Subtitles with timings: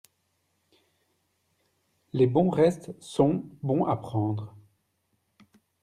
[2.11, 4.55] les bons restes sont bons à prendre.